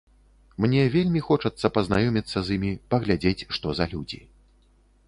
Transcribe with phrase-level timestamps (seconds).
[0.63, 4.21] Мне вельмі хочацца пазнаёміцца з імі, паглядзець, што за людзі.